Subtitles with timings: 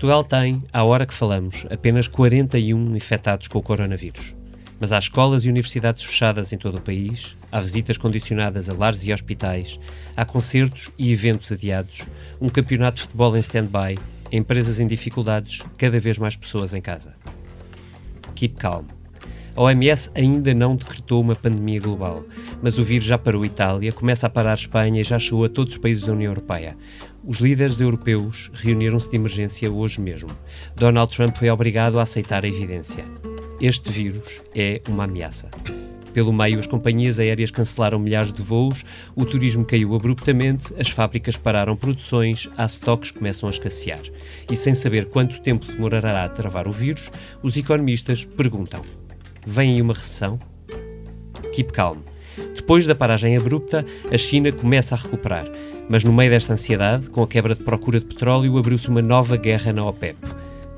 [0.00, 4.34] Portugal tem, à hora que falamos, apenas 41 infectados com o coronavírus.
[4.80, 9.06] Mas há escolas e universidades fechadas em todo o país, há visitas condicionadas a lares
[9.06, 9.78] e hospitais,
[10.16, 12.06] há concertos e eventos adiados,
[12.40, 13.98] um campeonato de futebol em stand-by,
[14.32, 17.14] empresas em dificuldades, cada vez mais pessoas em casa.
[18.34, 18.86] Keep calm.
[19.54, 22.24] A OMS ainda não decretou uma pandemia global,
[22.62, 25.74] mas o vírus já parou Itália, começa a parar Espanha e já chegou a todos
[25.74, 26.74] os países da União Europeia.
[27.22, 30.30] Os líderes europeus reuniram-se de emergência hoje mesmo.
[30.74, 33.04] Donald Trump foi obrigado a aceitar a evidência.
[33.60, 35.50] Este vírus é uma ameaça.
[36.14, 38.84] Pelo meio, as companhias aéreas cancelaram milhares de voos,
[39.14, 44.00] o turismo caiu abruptamente, as fábricas pararam produções, há estoques que começam a escassear.
[44.50, 47.10] E sem saber quanto tempo demorará a travar o vírus,
[47.42, 48.82] os economistas perguntam:
[49.46, 50.38] vem aí uma recessão?
[51.52, 51.98] Keep calm.
[52.54, 55.44] Depois da paragem abrupta, a China começa a recuperar.
[55.90, 59.36] Mas no meio desta ansiedade, com a quebra de procura de petróleo, abriu-se uma nova
[59.36, 60.16] guerra na OPEP.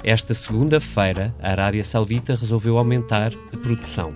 [0.02, 4.14] Esta segunda-feira, a Arábia Saudita resolveu aumentar a produção.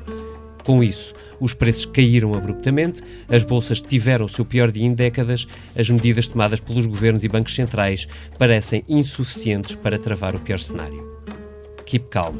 [0.64, 5.46] Com isso, os preços caíram abruptamente, as bolsas tiveram o seu pior dia em décadas,
[5.76, 11.20] as medidas tomadas pelos governos e bancos centrais parecem insuficientes para travar o pior cenário.
[11.84, 12.36] Keep calm.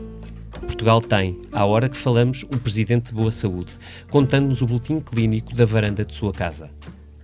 [0.62, 3.74] Portugal tem, à hora que falamos, um presidente de boa saúde,
[4.08, 6.70] contando-nos o boletim clínico da varanda de sua casa.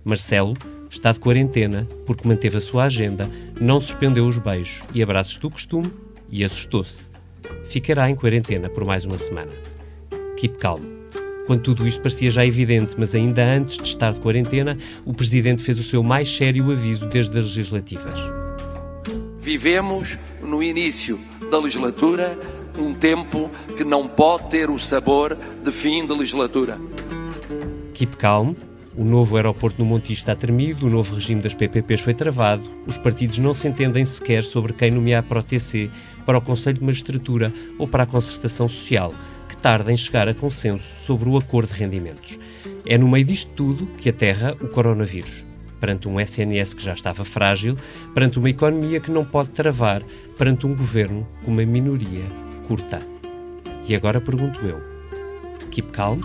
[0.05, 0.53] Marcelo
[0.93, 5.49] está de quarentena porque manteve a sua agenda, não suspendeu os beijos e abraços do
[5.49, 5.91] costume
[6.29, 7.07] e assustou-se.
[7.65, 9.51] Ficará em quarentena por mais uma semana.
[10.37, 10.81] Keep calm.
[11.47, 15.63] Quando tudo isto parecia já evidente, mas ainda antes de estar de quarentena, o Presidente
[15.63, 18.19] fez o seu mais sério aviso desde as legislativas.
[19.41, 21.19] Vivemos no início
[21.51, 22.37] da legislatura
[22.77, 26.79] um tempo que não pode ter o sabor de fim de legislatura.
[27.93, 28.53] Keep calm.
[28.95, 32.95] O novo aeroporto no Montijo está tremido, o novo regime das PPPs foi travado, os
[32.95, 35.89] partidos não se entendem sequer sobre quem nomear para o TC,
[36.27, 39.11] para o Conselho de Magistratura ou para a concertação social,
[39.49, 42.37] que tarda em chegar a consenso sobre o acordo de rendimentos.
[42.85, 45.43] É no meio disto tudo que aterra o coronavírus.
[45.79, 47.75] Perante um SNS que já estava frágil,
[48.13, 50.03] perante uma economia que não pode travar,
[50.37, 52.25] perante um governo com uma minoria
[52.67, 52.99] curta.
[53.87, 54.79] E agora pergunto eu:
[55.71, 56.21] keep calm?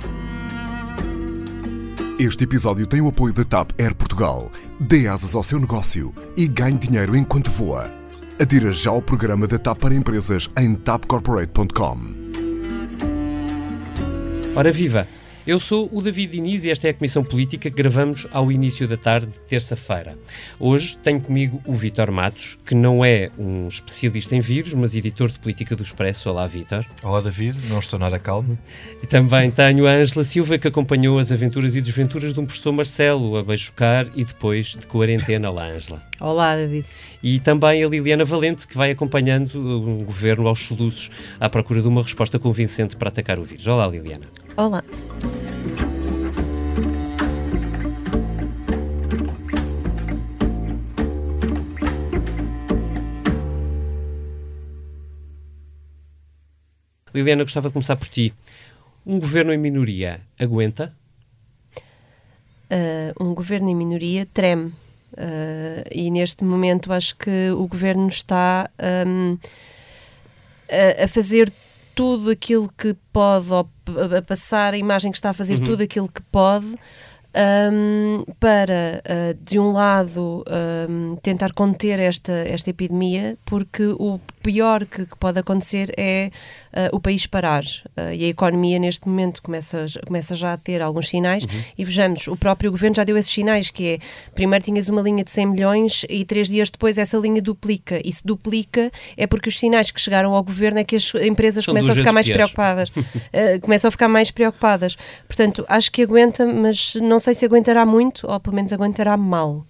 [2.19, 4.51] Este episódio tem o apoio da TAP Air Portugal.
[4.81, 7.89] Dê asas ao seu negócio e ganhe dinheiro enquanto voa.
[8.41, 11.97] Adira já ao programa da TAP para empresas em tapcorporate.com.
[14.57, 15.07] Ora viva!
[15.49, 18.87] Eu sou o David Diniz e esta é a Comissão Política que gravamos ao início
[18.87, 20.19] da tarde de terça-feira.
[20.61, 25.31] Hoje tenho comigo o Vítor Matos, que não é um especialista em vírus, mas editor
[25.31, 26.29] de política do Expresso.
[26.29, 26.85] Olá, Vítor.
[27.03, 27.67] Olá, David.
[27.67, 28.59] Não estou nada calmo.
[29.03, 32.73] E também tenho a Ângela Silva, que acompanhou as aventuras e desventuras de um professor
[32.73, 35.49] Marcelo a beijocar e depois de quarentena.
[35.49, 36.03] Olá, Ângela.
[36.21, 36.85] Olá, David.
[37.23, 41.11] E também a Liliana Valente, que vai acompanhando o governo aos soluços
[41.41, 43.67] à procura de uma resposta convincente para atacar o vírus.
[43.67, 44.27] Olá, Liliana.
[44.59, 44.83] Olá.
[57.15, 58.35] Liliana, gostava de começar por ti.
[59.07, 60.93] Um governo em minoria aguenta?
[62.69, 64.73] Uh, um governo em minoria treme.
[65.13, 68.69] Uh, e neste momento acho que o governo está
[69.07, 69.39] um,
[70.69, 71.49] a, a, fazer
[71.99, 73.69] tudo aquilo que pode, ou
[74.17, 75.65] a passar a imagem que está a fazer uhum.
[75.65, 76.77] tudo aquilo que pode
[77.35, 80.45] um, para, uh, de um lado,
[80.89, 86.31] um, tentar conter esta, esta epidemia, porque o pior que, que pode acontecer é
[86.73, 87.63] uh, o país parar.
[87.63, 91.45] Uh, e a economia, neste momento, começa, começa já a ter alguns sinais.
[91.45, 91.63] Uhum.
[91.77, 93.99] E vejamos, o próprio governo já deu esses sinais, que é,
[94.35, 98.01] primeiro tinhas uma linha de 100 milhões e três dias depois essa linha duplica.
[98.05, 101.65] E se duplica é porque os sinais que chegaram ao governo é que as empresas
[101.65, 102.43] São começam a ficar mais piores.
[102.53, 102.93] preocupadas.
[103.63, 104.97] começam a ficar mais preocupadas.
[105.27, 109.65] Portanto, acho que aguenta, mas não sei se aguentará muito, ou pelo menos aguentará mal.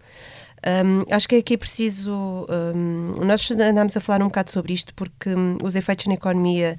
[0.66, 2.46] Um, acho que aqui é preciso.
[2.48, 6.78] Um, nós andámos a falar um bocado sobre isto porque um, os efeitos na economia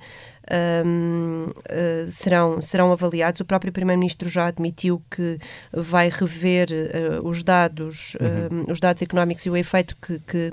[0.85, 3.39] um, uh, eh, serão, serão avaliados.
[3.39, 5.37] O próprio Primeiro-Ministro já admitiu que
[5.71, 8.63] vai rever uh, os dados, uhum.
[8.63, 10.51] uh, os dados económicos e o efeito que, que,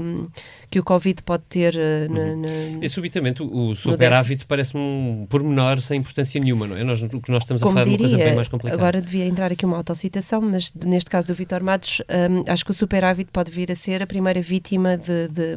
[0.70, 2.40] que o Covid pode ter uh, uhum.
[2.40, 6.84] na, na, E subitamente o superávit parece-me um pormenor sem importância nenhuma, não é?
[6.84, 8.80] Nós, o que nós estamos Como a falar diria, é uma coisa bem mais complicada.
[8.80, 12.70] Agora devia entrar aqui uma autocitação, mas neste caso do Vitor Matos, um, acho que
[12.70, 15.56] o superávit pode vir a ser a primeira vítima de, de,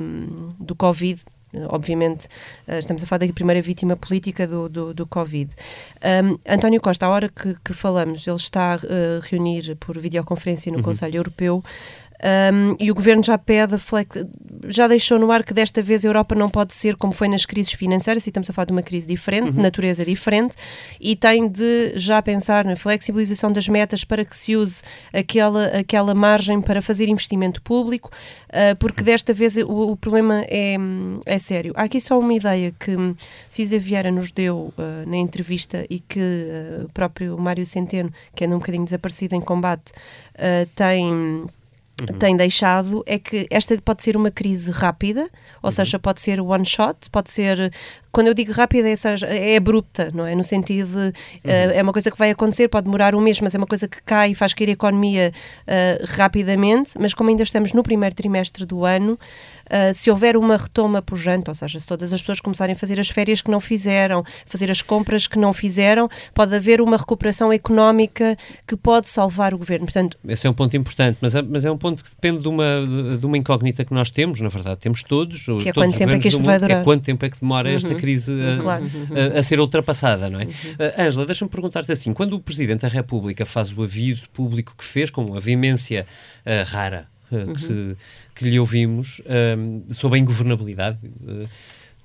[0.59, 1.21] do Covid
[1.69, 2.27] obviamente
[2.67, 5.51] eh, estamos a falar da primeira vítima política do, do, do Covid.
[6.03, 10.71] Um, António Costa, à hora que, que falamos, ele está a uh, reunir por videoconferência
[10.71, 10.83] no uhum.
[10.83, 11.63] Conselho Europeu
[12.21, 14.25] Um, e o governo já pede, flex...
[14.67, 17.45] já deixou no ar que desta vez a Europa não pode ser como foi nas
[17.45, 19.53] crises financeiras, e estamos a falar de uma crise diferente, uhum.
[19.53, 20.57] de natureza diferente,
[20.99, 24.81] e tem de já pensar na flexibilização das metas para que se use
[25.13, 28.11] aquela, aquela margem para fazer investimento público,
[28.49, 30.75] uh, porque desta vez o, o, problema é,
[31.25, 31.71] é sério.
[31.75, 32.97] Há aqui só uma ideia que
[33.49, 38.43] Cisa Vieira nos deu uh, na entrevista e que uh, o próprio Mário Centeno, que
[38.43, 39.93] anda um bocadinho desaparecido em combate,
[40.75, 41.47] tem
[42.01, 42.17] Uhum.
[42.17, 45.29] tem deixado é que esta pode ser uma crise rápida,
[45.61, 45.71] ou uhum.
[45.71, 47.71] seja, pode ser one shot, pode ser
[48.11, 50.33] quando eu digo rápida, é, é abrupta, não é?
[50.33, 51.09] No sentido de uhum.
[51.09, 53.87] uh, é uma coisa que vai acontecer, pode demorar um mês, mas é uma coisa
[53.87, 55.31] que cai e faz cair a economia
[55.67, 56.93] uh, rapidamente.
[56.99, 61.49] Mas como ainda estamos no primeiro trimestre do ano, uh, se houver uma retoma pujante,
[61.49, 64.71] ou seja, se todas as pessoas começarem a fazer as férias que não fizeram, fazer
[64.71, 68.35] as compras que não fizeram, pode haver uma recuperação económica
[68.67, 69.85] que pode salvar o governo.
[69.85, 72.47] Portanto, Esse é um ponto importante, mas é, mas é um ponto que depende de
[72.47, 75.45] uma, de uma incógnita que nós temos, na verdade, temos todos.
[75.45, 76.81] Que é todos quanto tempo é que isto vai durar.
[76.81, 77.75] É quanto tempo é que demora uhum.
[77.75, 78.85] esta crise a, claro.
[79.35, 80.45] a, a, ser ultrapassada, não é?
[80.45, 84.83] Uh, Ângela, deixa-me perguntar-te assim, quando o Presidente da República faz o aviso público que
[84.83, 86.05] fez, com uma veemência
[86.45, 87.97] uh, rara, uh, que, se,
[88.35, 89.21] que, lhe ouvimos,
[89.91, 90.97] sobre a ingovernabilidade,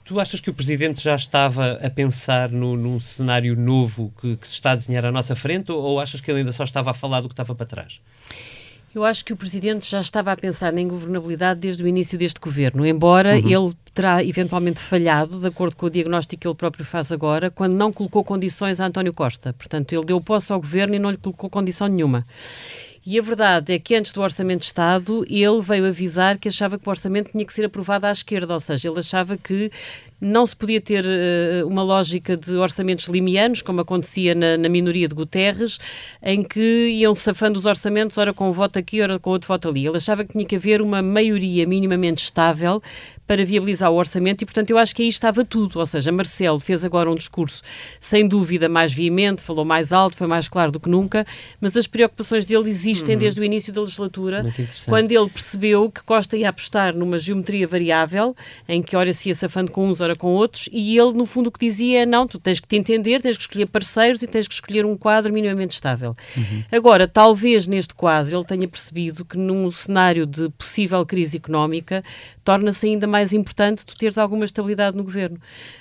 [0.04, 4.46] Tu achas que o Presidente já estava a pensar no, num cenário novo que, que,
[4.46, 6.90] se está a desenhar à nossa frente ou, ou achas que ele ainda só estava
[6.90, 8.02] a falar do que estava para trás?
[8.94, 12.38] Eu acho que o Presidente já estava a pensar na ingovernabilidade desde o início deste
[12.38, 13.66] governo, embora uhum.
[13.66, 17.74] ele terá eventualmente falhado, de acordo com o diagnóstico que ele próprio faz agora, quando
[17.74, 19.52] não colocou condições a António Costa.
[19.52, 22.24] Portanto, ele deu posse ao governo e não lhe colocou condição nenhuma.
[23.06, 26.78] E a verdade é que antes do Orçamento de Estado, ele veio avisar que achava
[26.78, 29.70] que o Orçamento tinha que ser aprovado à esquerda, ou seja, ele achava que
[30.24, 35.06] não se podia ter uh, uma lógica de orçamentos limianos, como acontecia na, na, minoria
[35.06, 35.78] de Guterres,
[36.22, 39.68] em que iam safando os orçamentos, ora com um voto aqui, ora com outro voto
[39.68, 39.86] ali.
[39.86, 42.82] Ele achava que tinha que haver uma maioria minimamente estável
[43.26, 45.78] para viabilizar o orçamento e, portanto, eu acho que aí estava tudo.
[45.78, 47.62] Ou seja, Marcelo fez agora um discurso
[48.00, 51.26] sem dúvida mais veemente, falou mais alto, foi mais claro do que nunca,
[51.60, 53.20] mas as preocupações dele existem uhum.
[53.20, 54.44] desde o início da legislatura,
[54.86, 58.36] quando ele percebeu que Costa ia apostar numa geometria variável,
[58.68, 61.48] em que ora se ia safando com uns, ora com outros, e ele, no fundo,
[61.48, 64.26] o que dizia é: não, tu tens que te entender, tens que escolher parceiros e
[64.26, 66.16] tens que escolher um quadro minimamente estável.
[66.36, 66.64] Uhum.
[66.70, 72.02] Agora, talvez neste quadro ele tenha percebido que num cenário de possível crise económica
[72.44, 75.38] torna-se ainda mais importante tu teres alguma estabilidade no governo.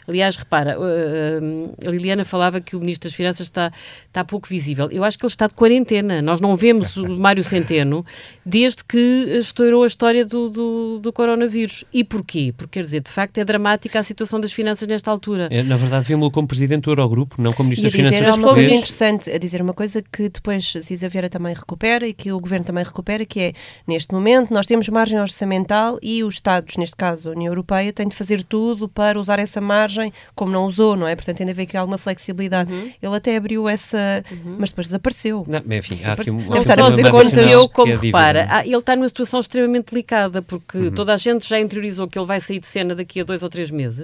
[0.08, 3.72] Aliás, repara, uh, uh, a Liliana falava que o Ministro das Finanças está,
[4.08, 4.90] está pouco visível.
[4.92, 6.22] Eu acho que ele está de quarentena.
[6.22, 8.06] Nós não vemos o Mário Centeno
[8.46, 8.98] desde que
[9.40, 11.84] estourou a história do, do, do coronavírus.
[11.94, 12.54] E porquê?
[12.56, 15.48] Porque, quer dizer, de facto é dramática a situação das finanças nesta altura.
[15.52, 18.38] É, na verdade, vimos-lo como Presidente do Eurogrupo, não como Ministro das Finanças.
[18.38, 22.32] uma coisa interessante, a dizer uma coisa que depois Cisa Vieira também recupera e que
[22.32, 23.54] o Governo também recupera, que é,
[23.88, 28.08] neste momento, nós temos margem orçamental e o Estados, neste caso a União Europeia, têm
[28.08, 31.16] de fazer tudo para usar essa margem como não usou, não é?
[31.16, 32.72] Portanto, tem de haver aqui alguma flexibilidade.
[32.72, 32.92] Uhum.
[33.02, 34.58] Ele até abriu essa, uhum.
[34.60, 35.46] mas depois desapareceu.
[35.48, 39.92] Não, enfim, há aqui um, a como é repara, ah, ele está numa situação extremamente
[39.92, 40.92] delicada, porque uhum.
[40.92, 43.50] toda a gente já interiorizou que ele vai sair de cena daqui a dois ou
[43.50, 44.03] três meses.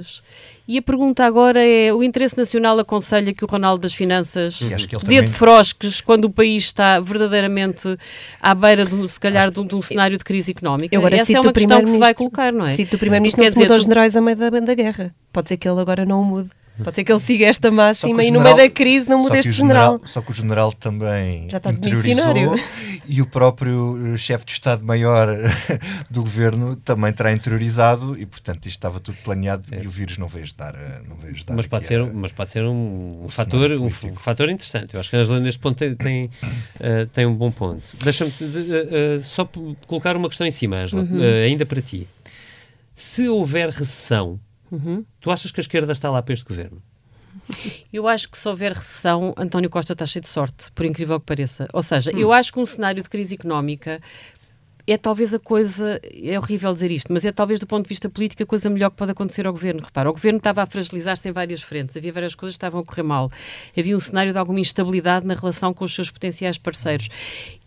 [0.67, 4.87] E a pergunta agora é: o interesse nacional aconselha que o Ronaldo das Finanças dê
[4.87, 5.23] também...
[5.23, 7.97] de frosques quando o país está verdadeiramente
[8.39, 10.95] à beira, do, se calhar, de, de um cenário de crise económica?
[10.95, 12.69] Agora, Essa é uma questão que se vai colocar, não é?
[12.69, 13.83] Cito o Primeiro-Ministro não se mudou tu...
[13.83, 15.15] generais a meio da, da guerra.
[15.33, 16.49] Pode ser que ele agora não o mude.
[16.83, 19.51] Pode ser que ele siga esta máxima e no meio da crise não mude este
[19.51, 22.57] general, general, Só que o general também Já está interiorizou
[23.09, 25.29] e o próprio eh, chefe de Estado-Maior
[26.11, 29.83] do governo também terá interiorizado e, portanto, isto estava tudo planeado é.
[29.83, 30.75] e o vírus não veio ajudar.
[30.75, 34.15] Eh, não veio ajudar mas, pode ser, mas pode ser um, um fator, um, um,
[34.15, 34.93] fator interessante.
[34.93, 37.97] Eu acho que a Angela, neste ponto, tem, tem, uh, tem um bom ponto.
[38.03, 39.49] Deixa-me uh, uh, só
[39.87, 41.19] colocar uma questão em cima, Angela, uhum.
[41.43, 42.07] ainda para ti.
[42.93, 44.39] Se houver recessão,
[44.71, 45.05] Uhum.
[45.19, 46.81] Tu achas que a esquerda está lá para este governo?
[47.91, 51.25] Eu acho que se houver recessão, António Costa está cheio de sorte, por incrível que
[51.25, 51.67] pareça.
[51.73, 52.17] Ou seja, hum.
[52.17, 53.99] eu acho que um cenário de crise económica
[54.91, 58.09] é talvez a coisa, é horrível dizer isto, mas é talvez do ponto de vista
[58.09, 59.81] político a coisa melhor que pode acontecer ao governo.
[59.83, 62.83] Repara, o governo estava a fragilizar-se em várias frentes, havia várias coisas que estavam a
[62.83, 63.31] correr mal,
[63.77, 67.07] havia um cenário de alguma instabilidade na relação com os seus potenciais parceiros.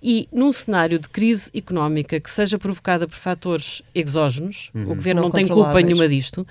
[0.03, 4.83] E num cenário de crise económica que seja provocada por fatores exógenos, uhum.
[4.83, 6.45] o governo não, não tem culpa nenhuma disto,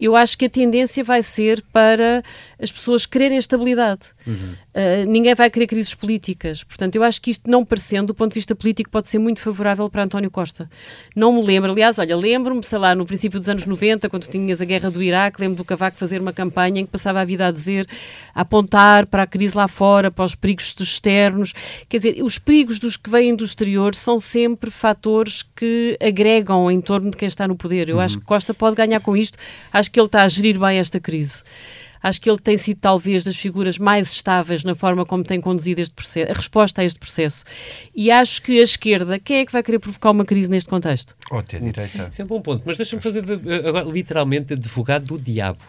[0.00, 2.22] eu acho que a tendência vai ser para
[2.60, 4.08] as pessoas quererem estabilidade.
[4.26, 4.54] Uhum.
[4.78, 6.62] Uh, ninguém vai querer crises políticas.
[6.62, 9.40] Portanto, eu acho que isto, não parecendo, do ponto de vista político, pode ser muito
[9.40, 10.70] favorável para António Costa.
[11.16, 14.60] Não me lembro, aliás, olha, lembro-me, sei lá, no princípio dos anos 90, quando tinhas
[14.60, 17.46] a guerra do Iraque, lembro do Cavaco fazer uma campanha em que passava a vida
[17.46, 17.88] a dizer,
[18.34, 21.52] a apontar para a crise lá fora, para os perigos dos externos.
[21.88, 26.80] Quer dizer, os perigos dos que vêm do exterior são sempre fatores que agregam em
[26.80, 27.88] torno de quem está no poder.
[27.88, 28.02] Eu uhum.
[28.02, 29.38] acho que Costa pode ganhar com isto.
[29.72, 31.42] Acho que ele está a gerir bem esta crise.
[32.02, 35.80] Acho que ele tem sido talvez das figuras mais estáveis na forma como tem conduzido
[35.80, 37.44] este processo, a resposta a este processo.
[37.94, 41.16] E acho que a esquerda, quem é que vai querer provocar uma crise neste contexto?
[41.30, 42.08] Ou até a direita.
[42.10, 43.32] Isso é um bom ponto, mas deixa-me fazer de,
[43.66, 45.60] agora literalmente advogado do diabo.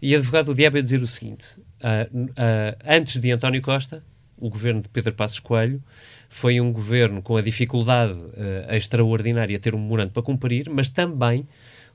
[0.00, 4.02] E advogado do diabo é dizer o seguinte: uh, uh, antes de António Costa,
[4.38, 5.82] o governo de Pedro Passos Coelho
[6.28, 10.88] foi um governo com a dificuldade uh, extraordinária de ter um memorando para cumprir, mas
[10.88, 11.46] também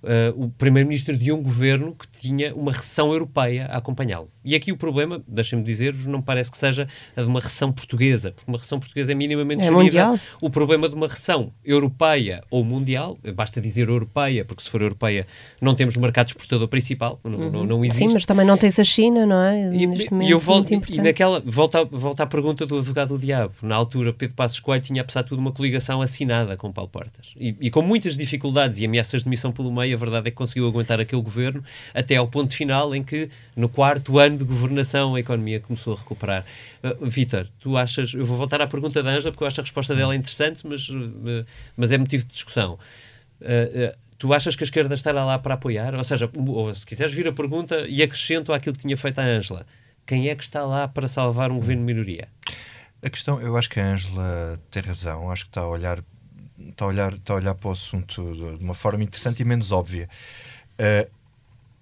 [0.04, 4.30] uh, o primeiro-ministro de um governo que tinha uma recessão europeia a acompanhá-lo.
[4.44, 8.32] E aqui o problema, deixem-me dizer-vos, não parece que seja a de uma recessão portuguesa,
[8.32, 10.20] porque uma recessão portuguesa é minimamente é mundial.
[10.40, 15.28] O problema de uma recessão europeia ou mundial, basta dizer europeia, porque se for europeia
[15.62, 17.52] não temos mercado exportador principal, não, uhum.
[17.52, 18.08] não, não, existe.
[18.08, 19.70] Sim, mas também não tens a China, não é?
[19.70, 23.54] Neste e, eu volto, e naquela, volta, volta à pergunta do advogado do diabo.
[23.62, 27.34] Na altura, Pedro Passos Coelho tinha, apesar de tudo, uma coligação assinada com Paulo Portas.
[27.38, 30.38] E, e com muitas dificuldades e ameaças de missão pelo meio, a verdade é que
[30.38, 35.16] conseguiu aguentar aquele governo até ao ponto final em que, no quarto ano de governação,
[35.16, 36.46] a economia começou a recuperar.
[36.84, 38.14] Uh, Vítor, tu achas.
[38.14, 40.90] Eu vou voltar à pergunta da Ângela, porque eu acho a resposta dela interessante, mas,
[40.90, 41.46] uh,
[41.76, 42.78] mas é motivo de discussão.
[43.42, 45.96] Uh, uh, tu achas que a esquerda estará lá para apoiar?
[45.96, 49.24] Ou seja, ou, se quiseres vir a pergunta e acrescento àquilo que tinha feito a
[49.24, 49.66] Ângela,
[50.06, 52.28] quem é que está lá para salvar um governo de minoria?
[53.02, 56.04] A questão, eu acho que a Ângela tem razão, acho que está a olhar
[56.70, 59.72] está a olhar, está a olhar para o assunto de uma forma interessante e menos
[59.72, 60.10] óbvia.
[60.74, 61.10] Uh,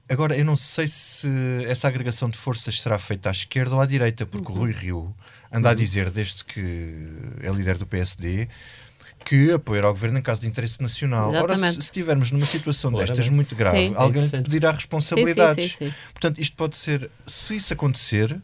[0.08, 1.28] agora, eu não sei se
[1.68, 4.58] essa agregação de forças será feita à esquerda ou à direita, porque uhum.
[4.58, 5.16] o Rui Rio
[5.52, 5.74] anda uhum.
[5.74, 6.62] a dizer, desde que
[7.42, 8.48] é líder do PSD,
[9.26, 11.30] que apoiará o governo em caso de interesse nacional.
[11.32, 11.62] Exatamente.
[11.62, 13.94] Ora, se, estivermos numa situação Ora, destas muito grave, sim.
[13.96, 15.74] alguém pedirá responsabilidades.
[15.74, 18.40] Sim, sim, Portanto, isto pode ser, se isso acontecer,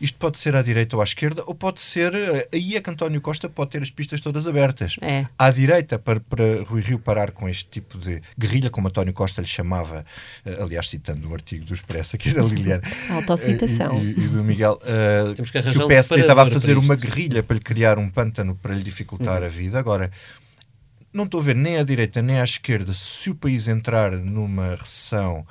[0.00, 2.14] isto pode ser à direita ou à esquerda, ou pode ser.
[2.14, 4.96] Eh, aí é que António Costa pode ter as pistas todas abertas.
[5.02, 5.26] É.
[5.38, 9.40] À direita, para, para Rui Rio parar com este tipo de guerrilha, como António Costa
[9.40, 10.04] lhe chamava,
[10.44, 14.02] eh, aliás, citando um artigo do Expresso aqui da Liliana Autocitação.
[14.02, 17.42] E, e, do Miguel, uh, Temos que, que o PSD estava a fazer uma guerrilha
[17.42, 19.46] para lhe criar um pântano para lhe dificultar uhum.
[19.46, 19.78] a vida.
[19.78, 20.10] Agora
[21.12, 24.76] não estou a ver nem à direita nem à esquerda se o país entrar numa
[24.76, 25.44] recessão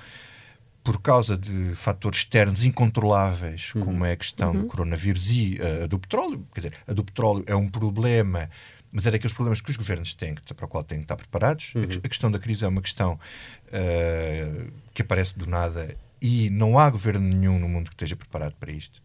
[0.89, 3.81] por causa de fatores externos incontroláveis, uhum.
[3.84, 4.62] como é a questão uhum.
[4.62, 6.48] do coronavírus e uh, a do petróleo.
[6.51, 8.50] Quer dizer, a do petróleo é um problema,
[8.91, 11.75] mas é daqueles problemas que os governos têm, para o qual têm que estar preparados.
[11.75, 11.84] Uhum.
[12.03, 13.19] A, questão da crise é uma questão
[13.67, 18.55] uh, que aparece do nada e não há governo nenhum no mundo que esteja preparado
[18.55, 19.00] para isto.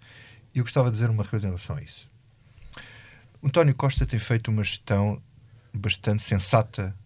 [0.55, 2.11] E eu gostava de dizer uma coisa em relação a isso.
[3.45, 5.21] António Costa tem feito uma gestão
[5.71, 6.97] bastante sensata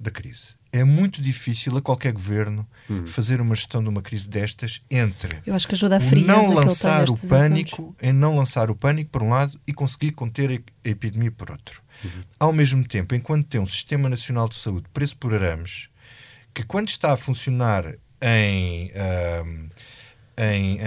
[0.00, 3.06] da crise é muito difícil a qualquer governo hum.
[3.06, 6.52] fazer uma gestão de uma crise destas entre Eu acho que ajuda a frieza não
[6.52, 10.50] lançar o pânico, em não lançar o pânico por um lado e conseguir conter
[10.84, 11.82] a epidemia por outro.
[12.04, 12.10] Uhum.
[12.38, 15.88] Ao mesmo tempo, enquanto tem um sistema nacional de saúde preso por arames,
[16.54, 18.90] que quando está a funcionar em,
[19.44, 19.68] um,
[20.36, 20.78] em,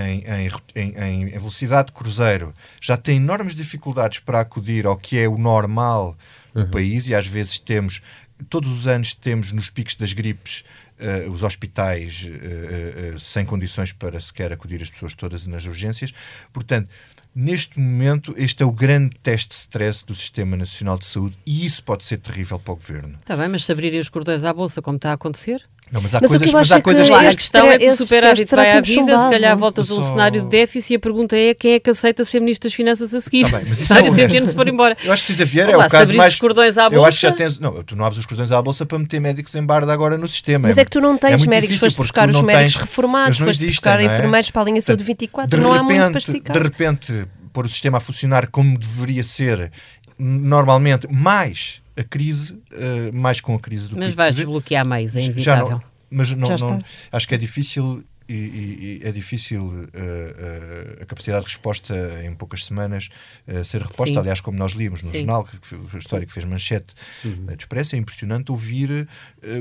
[0.75, 5.37] em, em, velocidade de cruzeiro já tem enormes dificuldades para acudir ao que é o
[5.37, 6.15] normal
[6.53, 6.71] do uhum.
[6.71, 8.01] país e às vezes temos
[8.49, 10.63] todos os anos temos nos picos das gripes
[11.01, 16.13] uh, os hospitais uh, uh, sem condições para sequer acudir as pessoas todas nas urgências.
[16.53, 16.89] Portanto,
[17.33, 21.65] neste momento, este é o grande teste de stress do Sistema Nacional de Saúde e
[21.65, 23.17] isso pode ser terrível para o governo.
[23.19, 25.67] Está bem, mas se abrirem os cordões à bolsa, como está a acontecer?
[25.91, 27.97] Não, mas há mas coisas, mas há é coisas que, a questão é que o
[27.97, 31.35] superávit vai à vida, se calhar voltas a um cenário de déficit e a pergunta
[31.35, 33.43] é quem é que aceita ser Ministro das Finanças a seguir.
[33.43, 34.95] Tá bem, mas isso é se for embora.
[35.03, 36.33] Eu acho que Cisa Vieira é o caso mais...
[36.33, 36.95] os cordões à bolsa...
[36.95, 37.59] Eu acho que já tens...
[37.59, 40.29] Não, tu não abres os cordões à bolsa para meter médicos em barda agora no
[40.29, 40.69] sistema.
[40.69, 42.81] Mas é, é que tu não tens é médicos, foste buscar os médicos tens...
[42.81, 44.05] reformados, foste buscar é?
[44.05, 46.55] enfermeiros para a linha saúde 24, não há muito para esticar.
[46.55, 49.71] De repente, pôr o sistema a funcionar como deveria ser,
[50.17, 55.21] normalmente, mais a crise, uh, mais com a crise do Mas vai desbloquear meios, é
[55.21, 55.67] inevitável.
[55.67, 61.01] Já não, mas não, não acho que é difícil e, e, é difícil uh, uh,
[61.01, 61.93] a capacidade de resposta
[62.23, 63.09] em poucas semanas
[63.47, 64.13] uh, ser reposta.
[64.13, 64.19] Sim.
[64.19, 65.19] Aliás, como nós líamos no Sim.
[65.19, 66.93] jornal, que, que, a história que fez manchete
[67.25, 67.45] uhum.
[67.45, 69.07] do Expresso, é impressionante ouvir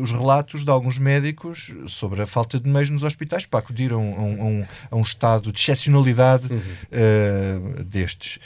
[0.00, 3.96] os relatos de alguns médicos sobre a falta de meios nos hospitais para acudir a
[3.96, 7.84] um, a um, a um estado de excepcionalidade uhum.
[7.84, 8.38] destes.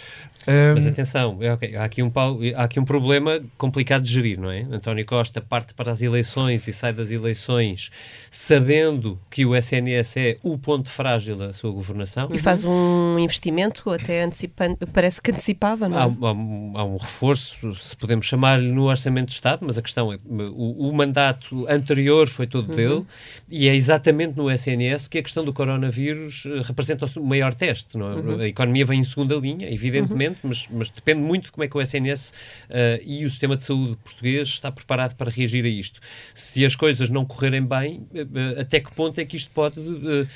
[0.47, 0.75] Um...
[0.75, 2.13] Mas atenção, é, okay, há, aqui um,
[2.57, 4.67] há aqui um problema complicado de gerir, não é?
[4.71, 7.91] António Costa parte para as eleições e sai das eleições
[8.31, 12.29] sabendo que o SNS é o ponto frágil da sua governação.
[12.33, 16.03] E faz um investimento até antecipando, parece que antecipava, não é?
[16.03, 20.13] Há, há, há um reforço, se podemos chamar-lhe, no Orçamento de Estado, mas a questão
[20.13, 22.77] é o, o mandato anterior foi todo uhum.
[22.77, 23.07] dele
[23.49, 27.97] e é exatamente no SNS que a questão do coronavírus eh, representa o maior teste,
[27.97, 28.15] não é?
[28.15, 28.41] Uhum.
[28.41, 30.33] A economia vem em segunda linha, evidentemente.
[30.33, 32.35] Uhum mas, mas depende muito de como é que o SNS uh,
[32.71, 36.01] eh, e o sistema de saúde português está preparado para reagir a isto.
[36.35, 39.79] Se as coisas não correrem bem, uh, até que ponto é que isto pode.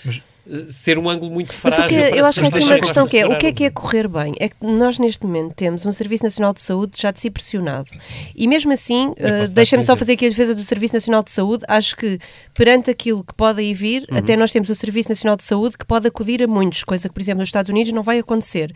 [0.04, 0.22] Mas
[0.68, 1.82] ser um ângulo muito frágil.
[1.82, 3.64] Mas que, eu acho que há aqui uma questão que é, o que é que
[3.64, 4.34] é correr bem?
[4.38, 7.90] É que nós neste momento temos um Serviço Nacional de Saúde já de si pressionado.
[8.34, 11.64] E mesmo assim, uh, deixa-me só fazer aqui a defesa do Serviço Nacional de Saúde,
[11.68, 12.18] acho que
[12.54, 14.18] perante aquilo que pode aí vir, uhum.
[14.18, 17.14] até nós temos o Serviço Nacional de Saúde que pode acudir a muitos, coisa que,
[17.14, 18.74] por exemplo, nos Estados Unidos não vai acontecer.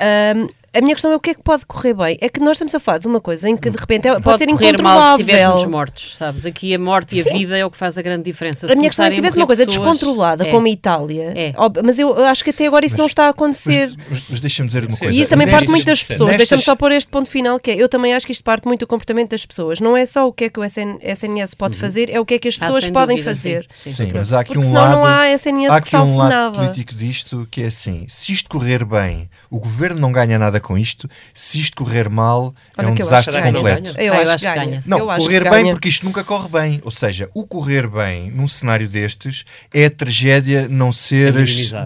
[0.00, 2.18] Um, a minha questão é o que é que pode correr bem?
[2.20, 4.24] É que nós estamos a falar de uma coisa em que de repente é, pode,
[4.24, 4.82] pode ser incontrolável.
[4.82, 6.44] Mal se tiver muitos mortos, sabes?
[6.44, 7.30] Aqui a morte e Sim.
[7.30, 8.66] a vida é o que faz a grande diferença.
[8.66, 10.50] Se a minha questão é se tivesse uma coisa pessoas, descontrolada, é.
[10.50, 11.54] como a Itália, é.
[11.84, 13.94] mas eu acho que até agora isso mas, não está a acontecer.
[13.96, 15.14] Mas, mas, mas deixa-me dizer uma coisa.
[15.14, 16.30] E isso também parte muito das pessoas.
[16.30, 16.48] Nestas...
[16.48, 18.80] Deixa-me só pôr este ponto final, que é, eu também acho que isto parte muito
[18.80, 19.80] do comportamento das pessoas.
[19.80, 21.80] Não é só o que é que o SNS pode uhum.
[21.80, 23.68] fazer, é o que é que as pessoas ah, podem dúvida, fazer.
[23.72, 24.06] Sim, sim.
[24.06, 26.30] sim mas há aqui Porque um lado, não há SNS há aqui que um lado
[26.30, 26.58] nada.
[26.58, 30.76] político disto que é assim, se isto correr bem, o governo não ganha nada com
[30.78, 33.94] isto, se isto correr mal, Olha é um desastre completo.
[33.98, 34.80] Eu, acho que ganha.
[34.86, 36.80] Não, eu correr bem porque isto nunca corre bem.
[36.82, 41.32] Ou seja, o correr bem num cenário destes é a tragédia não ser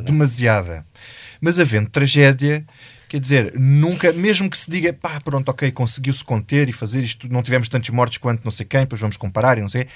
[0.05, 0.87] demasiada.
[1.41, 2.65] Mas havendo tragédia,
[3.09, 7.27] Quer dizer, nunca, mesmo que se diga, pá, pronto, ok, conseguiu-se conter e fazer isto,
[7.33, 9.87] não tivemos tantos mortos quanto não sei quem, depois vamos comparar e não sei.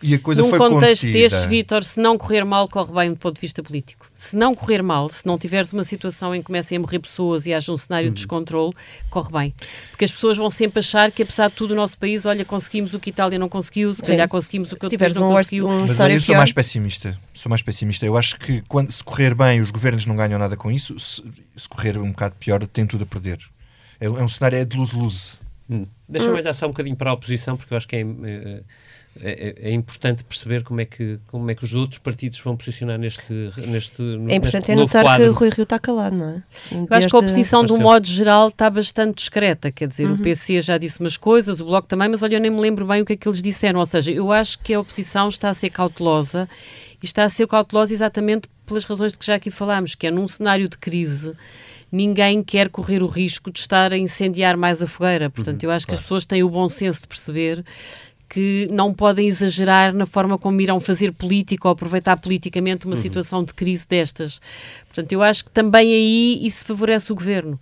[0.00, 1.28] E a coisa Num foi contexto contida.
[1.28, 4.06] deste, Vítor, se não correr mal, corre bem do ponto de vista político.
[4.14, 7.46] Se não correr mal, se não tiveres uma situação em que comecem a morrer pessoas
[7.46, 8.14] e haja um cenário uhum.
[8.14, 8.72] de descontrole,
[9.10, 9.54] corre bem.
[9.90, 12.94] Porque as pessoas vão sempre achar que, apesar de tudo, o nosso país, olha, conseguimos
[12.94, 15.34] o que a Itália não conseguiu, se calhar conseguimos o que outro país não um
[15.34, 15.68] conseguiu.
[15.68, 17.18] Um Mas aí eu sou mais pessimista.
[17.34, 18.06] Sou mais pessimista.
[18.06, 20.98] Eu acho que quando, se correr bem, os governos não ganham nada com isso.
[20.98, 21.22] Se,
[21.58, 23.38] se correr um bocado pior, tem tudo a perder.
[24.00, 25.38] É, é um cenário é de luz-luz.
[25.68, 25.86] Hum.
[26.08, 26.36] Deixa-me hum.
[26.38, 28.62] olhar só um bocadinho para a oposição, porque eu acho que é, é,
[29.20, 32.98] é, é, importante perceber como é, que, como é que os outros partidos vão posicionar
[32.98, 33.32] neste,
[33.66, 35.24] neste É importante é notar quadro.
[35.24, 36.42] que o Rui Rio está calado, não é?
[36.70, 36.86] Desde...
[36.88, 39.70] Eu acho que a oposição, de um modo geral, está bastante discreta.
[39.72, 40.14] Quer dizer, uhum.
[40.14, 42.86] o PC já disse umas coisas, o Bloco também, mas olha, eu nem me lembro
[42.86, 43.80] bem o que é que eles disseram.
[43.80, 46.48] Ou seja, eu acho que a oposição está a ser cautelosa
[47.02, 50.10] e está a ser cautelosa exatamente pelas razões de que já aqui falámos, que é
[50.10, 51.34] num cenário de crise
[51.90, 55.30] ninguém quer correr o risco de estar a incendiar mais a fogueira.
[55.30, 55.96] Portanto, uhum, eu acho claro.
[55.96, 57.64] que as pessoas têm o bom senso de perceber
[58.28, 63.00] que não podem exagerar na forma como irão fazer política ou aproveitar politicamente uma uhum.
[63.00, 64.38] situação de crise destas.
[64.86, 67.58] Portanto, eu acho que também aí isso favorece o governo.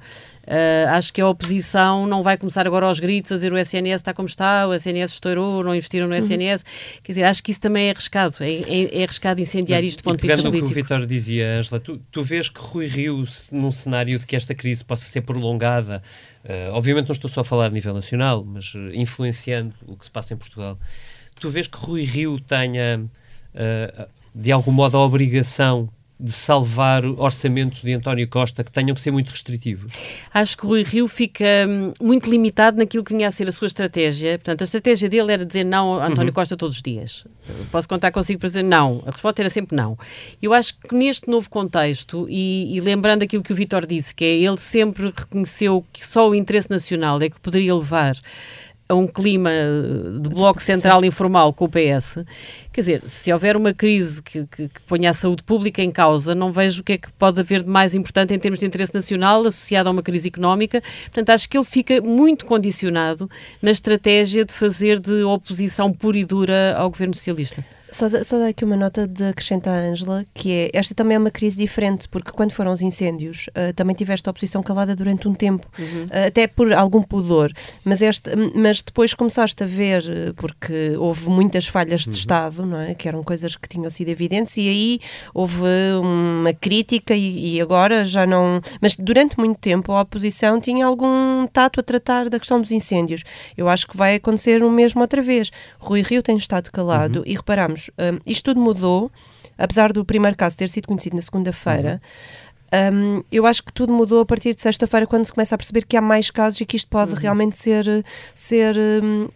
[0.47, 3.97] Uh, acho que a oposição não vai começar agora aos gritos a dizer o SNS
[3.97, 6.63] está como está, o SNS estourou, não investiram no SNS.
[6.63, 7.01] Uhum.
[7.03, 8.37] Quer dizer, acho que isso também é arriscado.
[8.41, 10.73] É, é, é arriscado incendiar isto do ponto de vista político.
[10.73, 14.37] que o Vitor dizia, Angela, tu, tu vês que Rui Rio, num cenário de que
[14.37, 16.01] esta crise possa ser prolongada,
[16.45, 20.05] uh, obviamente não estou só a falar a nível nacional, mas uh, influenciando o que
[20.05, 20.79] se passa em Portugal,
[21.41, 23.05] tu vês que Rui Rio tenha,
[24.35, 29.11] de algum modo, a obrigação de salvar orçamentos de António Costa que tenham que ser
[29.11, 29.93] muito restritivos?
[30.33, 33.67] Acho que Rui Rio fica hum, muito limitado naquilo que vinha a ser a sua
[33.67, 34.39] estratégia.
[34.39, 36.35] Portanto, a estratégia dele era dizer não a António uhum.
[36.35, 37.27] Costa todos os dias.
[37.71, 39.03] Posso contar consigo para dizer não.
[39.07, 39.99] A resposta era sempre não.
[40.41, 44.25] Eu acho que neste novo contexto, e, e lembrando aquilo que o Vitor disse, que
[44.25, 48.17] é ele sempre reconheceu que só o interesse nacional é que poderia levar
[48.89, 49.51] a um clima
[50.21, 51.09] de bloco central Sim.
[51.09, 52.25] informal com o PS,
[52.73, 56.35] quer dizer, se houver uma crise que, que, que, ponha a saúde pública em causa,
[56.35, 58.95] não vejo o que é que pode haver de mais importante em termos de interesse
[58.95, 60.83] nacional associado a uma crise económica.
[61.05, 63.29] Portanto, acho que ele fica muito condicionado
[63.61, 67.76] na estratégia de fazer de oposição pura e dura ao governo socialista.
[67.91, 71.19] Só, só dar aqui uma nota de acrescentar à Ângela, que é, esta também é
[71.19, 75.29] uma crise diferente, porque quando foram os incêndios, uh, também tiveste a oposição calada durante
[75.29, 76.05] um tempo, uhum.
[76.05, 77.53] uh, até por algum pudor,
[77.85, 82.17] mas, este, mas depois começaste a ver, eh, porque houve muitas falhas de uhum.
[82.17, 82.95] Estado, não é?
[82.95, 85.01] que eram coisas que tinham sido evidentes, e aí
[85.33, 85.63] houve
[86.01, 88.61] uma crítica e, e agora já não...
[88.81, 93.23] Mas durante muito tempo a oposição tinha algum tato a tratar da questão dos incêndios.
[93.57, 95.51] Eu acho que vai acontecer o mesmo outra vez.
[95.79, 97.25] Rui Rio tem estado calado uhum.
[97.27, 99.11] e reparamos um, isto tudo mudou,
[99.57, 102.01] apesar do primeiro caso ter sido conhecido na segunda-feira.
[102.73, 103.19] Uhum.
[103.19, 105.85] Um, eu acho que tudo mudou a partir de sexta-feira, quando se começa a perceber
[105.85, 107.19] que há mais casos e que isto pode uhum.
[107.19, 109.29] realmente ser, ser um,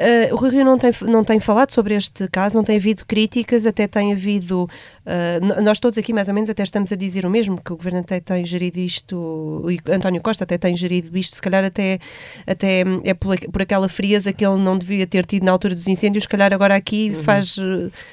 [0.00, 3.04] Uh, o Rui Rio não tem, não tem falado sobre este caso, não tem havido
[3.04, 4.62] críticas, até tem havido.
[5.04, 7.76] Uh, nós todos aqui, mais ou menos, até estamos a dizer o mesmo, que o
[7.76, 11.98] governo até tem gerido isto, e António Costa até tem gerido isto, se calhar até,
[12.46, 15.86] até é por, por aquela frieza que ele não devia ter tido na altura dos
[15.86, 17.22] incêndios, se calhar agora aqui uhum.
[17.22, 17.56] faz,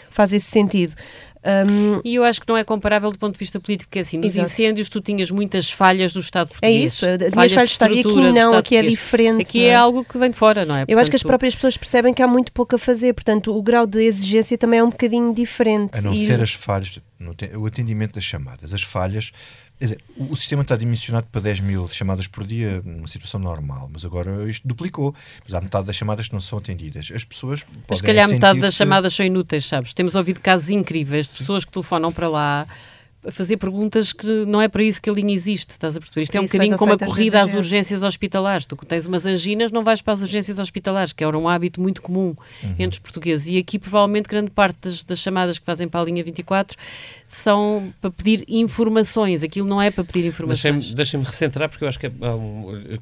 [0.09, 0.93] faz esse sentido.
[1.43, 4.17] Um, e eu acho que não é comparável do ponto de vista político, porque assim,
[4.17, 4.47] nos exato.
[4.47, 6.75] incêndios tu tinhas muitas falhas do Estado português.
[6.75, 9.41] É isso, falhas, falhas de Estado, e aqui não, aqui é diferente.
[9.41, 9.69] Aqui é?
[9.69, 9.75] é?
[9.75, 10.79] algo que vem de fora, não é?
[10.79, 13.55] Portanto, eu acho que as próprias pessoas percebem que há muito pouco a fazer, portanto
[13.55, 15.97] o grau de exigência também é um bocadinho diferente.
[15.97, 16.17] A não e...
[16.17, 16.99] ser as falhas,
[17.55, 19.31] o atendimento das chamadas, as falhas
[19.79, 23.89] Quer dizer, o, sistema está dimensionado para 10 mil chamadas por dia, numa situação normal,
[23.93, 25.13] mas agora isto duplicou.
[25.43, 27.11] Mas há metade das chamadas que não são atendidas.
[27.13, 29.93] As pessoas podem Mas se calhar metade das chamadas são inúteis, sabes?
[29.93, 32.67] Temos ouvido casos incríveis de pessoas que telefonam para lá
[33.31, 36.23] fazer perguntas que não é para isso que a linha existe, estás a perceber?
[36.23, 38.65] Isto é um bocadinho como a corrida às urgências hospitalares.
[38.65, 42.01] Tu tens umas anginas, não vais para as urgências hospitalares, que era um hábito muito
[42.01, 42.75] comum uhum.
[42.79, 43.47] entre os portugueses.
[43.47, 46.77] E aqui, provavelmente, grande parte das, das, chamadas que fazem para a linha 24
[47.27, 49.43] são para pedir informações.
[49.43, 50.63] Aquilo não é para pedir informações.
[50.63, 52.11] Deixem-me deixem recentrar, porque eu acho que é,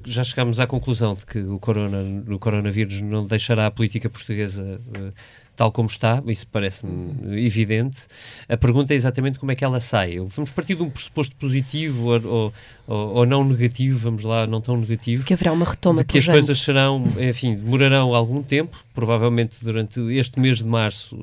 [0.06, 4.82] já chegámos à conclusão de que o, corona, o coronavírus não deixará a política portuguesa.
[4.98, 5.14] Uh,
[5.56, 8.08] tal como está, isso parece-me evidente.
[8.48, 10.18] A pergunta é exatamente como é que ela sai.
[10.20, 12.54] Vamos partir de um pressuposto positivo ou,
[12.88, 15.22] ou, ou não negativo, vamos lá, não tão negativo.
[15.22, 19.58] De que haverá uma retoma De que as coisas serão, enfim, demorarão algum tempo, provavelmente
[19.62, 21.18] durante este mês de março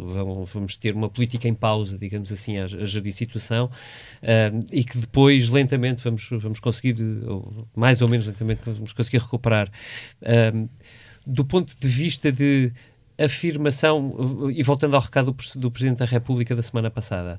[0.47, 4.99] vamos ter uma política em pausa, digamos assim, a, a gerir situação, uh, e que
[4.99, 9.69] depois, lentamente, vamos, vamos conseguir, ou mais ou menos lentamente, vamos conseguir recuperar.
[10.23, 10.69] Uh,
[11.27, 12.73] do ponto de vista de
[13.25, 17.39] afirmação, e voltando ao recado do, do, Presidente da República da semana passada,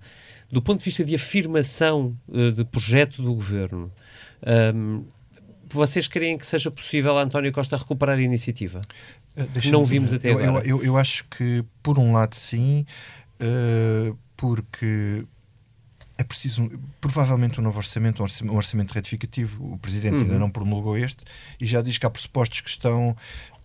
[0.52, 3.92] do ponto de vista de afirmação uh, de projeto do Governo,
[4.76, 5.04] um,
[5.70, 8.82] vocês creem que seja possível a António Costa recuperar a iniciativa?
[9.36, 10.66] Uh, Não vimos até eu, agora.
[10.66, 12.86] Eu, eu, eu, acho que, por um lado, sim,
[13.42, 15.26] uh, porque
[16.18, 16.70] é preciso,
[17.02, 19.74] provavelmente, um novo orçamento, um orçamento, retificativo.
[19.74, 20.22] O Presidente uhum.
[20.22, 21.24] ainda não promulgou este
[21.60, 23.16] e já diz que há pressupostos que estão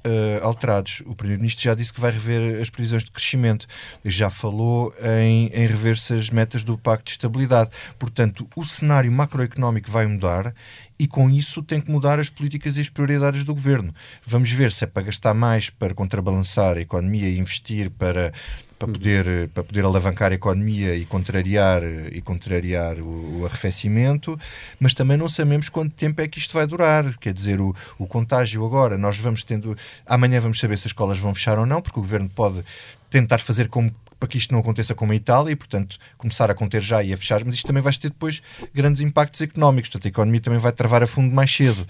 [0.05, 1.03] uh, alterados.
[1.07, 3.67] O Primeiro-Ministro já disse que vai rever as previsões de crescimento,
[4.05, 7.71] já falou em, em rever-se as metas do Pacto de Estabilidade.
[7.99, 10.55] Portanto, o cenário macroeconómico vai mudar
[10.99, 13.91] e com isso tem que mudar as políticas e as prioridades do governo.
[14.27, 18.33] Vamos ver se é para gastar mais para contrabalançar a economia e investir para
[18.79, 24.39] para poder, para poder alavancar a economia e contrariar, e contrariar o, o, arrefecimento,
[24.79, 27.19] mas também não sabemos quanto tempo é que isto vai durar.
[27.19, 29.77] Quer dizer, o, o contágio agora, nós vamos tendo.
[30.07, 32.65] Amanhã vamos saber se as escolas vão fechar ou não, porque o governo pode
[33.11, 36.55] tentar fazer como para que isto não aconteça como a Itália e, portanto, começar a
[36.55, 38.43] conter já e a fechar, mas isto também vai ter depois
[38.75, 41.87] grandes impactos económicos, portanto, a economia também vai travar a fundo mais cedo.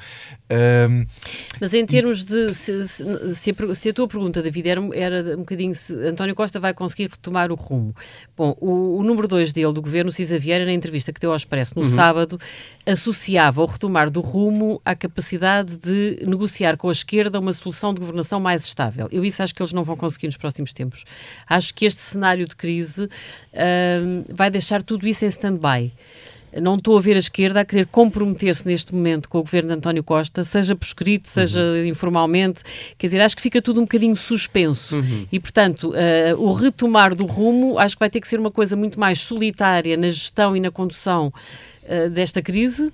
[0.51, 1.07] Um,
[1.61, 2.25] mas em termos e...
[2.25, 2.55] de.
[2.55, 6.35] Se, se, se, a, se, a, tua pergunta, David, era, era um bocadinho se António
[6.35, 7.95] Costa vai conseguir retomar o rumo.
[8.37, 11.37] Bom, o, o número 2 dele, do governo, Cisa Vieira, na entrevista que deu ao
[11.37, 11.88] Expresso no uhum.
[11.88, 12.41] sábado,
[12.87, 18.01] associava o retomar do rumo à capacidade de negociar com a esquerda uma solução de
[18.01, 19.09] governação mais estável.
[19.11, 21.05] Eu isso acho que eles não vão conseguir nos próximos tempos.
[21.47, 25.92] Acho que este cenário de crise uh, vai deixar tudo isso em stand-by.
[26.61, 29.74] Não estou a ver a esquerda a querer comprometer-se neste momento com o governo de
[29.74, 31.85] António Costa, seja por escrito, seja uhum.
[31.85, 32.62] informalmente.
[32.96, 34.96] Quer dizer, acho que fica tudo um bocadinho suspenso.
[34.96, 35.26] Uhum.
[35.31, 38.74] E, portanto, uh, o retomar do rumo acho que vai ter que ser uma coisa
[38.76, 41.33] muito mais solitária na gestão e na condução
[41.85, 42.90] uh, desta crise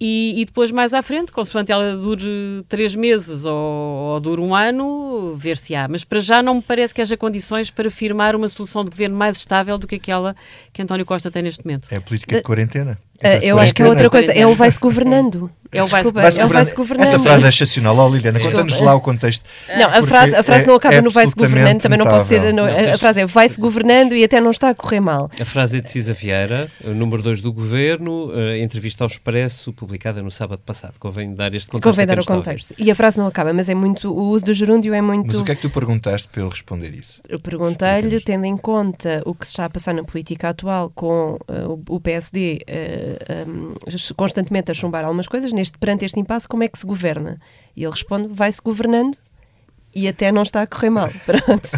[0.00, 4.54] e, e, depois, mais à frente, consoante ela dure três meses ou, ou dure um
[4.54, 5.86] ano, ver se há.
[5.88, 9.16] Mas para já não me parece que haja condições para firmar uma solução de governo
[9.16, 10.34] mais estável do que aquela
[10.72, 11.88] que António Costa tem neste momento.
[11.90, 12.98] É a política de quarentena.
[13.22, 15.50] Uh, eu acho que é outra coisa, é o vai-se governando.
[15.74, 16.30] É o vai-se vai
[16.72, 17.08] governando.
[17.08, 17.96] Essa frase é excepcional.
[17.98, 19.44] Oh, Liliana, conta-nos lá o contexto.
[19.76, 22.28] Não, a frase, a frase é, não acaba é no vai-se governando, também não pode
[22.28, 22.52] ser.
[22.52, 25.28] Não, a, a frase é vai-se governando e até não está a correr mal.
[25.40, 30.22] A frase é de Cisa Vieira, número 2 do governo, uh, entrevista ao Expresso, publicada
[30.22, 30.94] no sábado passado.
[31.00, 31.90] Convém dar este contexto.
[31.90, 32.74] Convém dar o contexto.
[32.78, 34.12] E a frase não acaba, mas é muito.
[34.12, 35.26] O uso do gerúndio é muito.
[35.26, 37.20] Mas o que é que tu perguntaste para ele responder isso?
[37.28, 41.36] Eu perguntei-lhe, tendo em conta o que se está a passar na política atual com
[41.48, 42.62] uh, o PSD.
[43.46, 43.74] Um,
[44.16, 47.40] constantemente a chumbar algumas coisas, neste, perante este impasse, como é que se governa?
[47.76, 49.16] E ele responde, vai-se governando
[49.94, 51.08] e até não está a correr mal.
[51.24, 51.68] Pronto.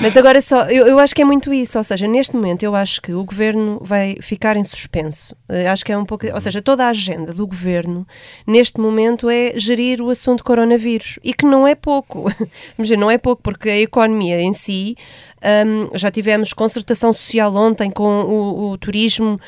[0.00, 2.74] Mas agora só, eu, eu acho que é muito isso, ou seja, neste momento eu
[2.74, 5.36] acho que o governo vai ficar em suspenso.
[5.48, 8.06] Eu acho que é um pouco, ou seja, toda a agenda do governo
[8.46, 12.22] neste momento é gerir o assunto coronavírus e que não é pouco.
[12.76, 14.96] Vamos dizer, não é pouco, porque a economia em si
[15.42, 19.40] um, já tivemos concertação social ontem com o, o turismo,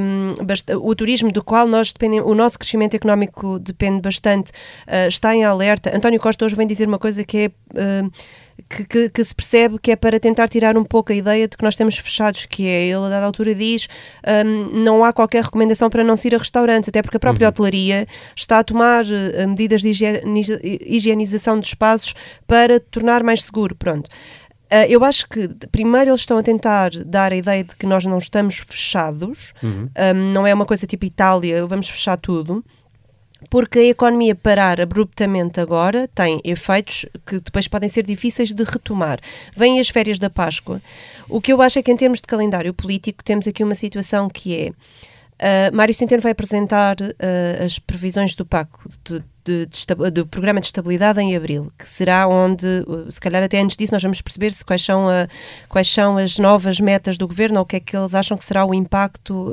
[0.00, 0.34] um,
[0.80, 4.52] o turismo do qual nós dependemos, o nosso crescimento económico depende bastante,
[4.86, 5.94] uh, está em alerta.
[5.94, 7.46] António Costa hoje vem dizer uma coisa que é.
[7.48, 8.12] Uh,
[8.68, 11.56] que, que, que, se percebe que é para tentar tirar um pouco a ideia de
[11.56, 13.88] que nós estamos fechados, que é, ele a dada altura diz,
[14.44, 17.46] um, não há qualquer recomendação para não se ir a restaurantes, até porque a própria
[17.46, 17.50] uhum.
[17.50, 19.90] hotelaria está a tomar uh, medidas de
[20.86, 22.14] higienização de espaços
[22.46, 24.08] para tornar mais seguro, pronto.
[24.70, 28.04] Uh, eu acho que primeiro eles estão a tentar dar a ideia de que nós
[28.06, 29.88] não estamos fechados, uhum.
[29.98, 32.64] um, não é uma coisa tipo Itália, vamos fechar tudo
[33.48, 39.18] porque a economia parar abruptamente agora tem efeitos que depois podem ser difíceis de retomar.
[39.56, 40.82] Vêm as férias da Páscoa.
[41.28, 44.28] O que eu acho é que, em termos de calendário político, temos aqui uma situação
[44.28, 44.72] que é.
[45.40, 48.68] Uh, Mário Centeno vai apresentar uh, as previsões do PAC,
[49.02, 53.42] de, de, de, do Programa de Estabilidade em abril, que será onde, uh, se calhar
[53.42, 55.26] até antes disso, nós vamos perceber se quais, são a,
[55.66, 58.44] quais são as novas metas do governo ou o que é que eles acham que
[58.44, 59.50] será o impacto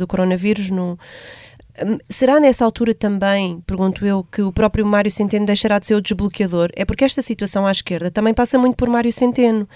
[0.00, 0.98] do coronavírus no,
[2.08, 6.00] será nessa altura também, pergunto eu, que o próprio Mário Centeno deixará de ser o
[6.00, 6.70] desbloqueador?
[6.74, 9.68] É porque esta situação à esquerda também passa muito por Mário Centeno.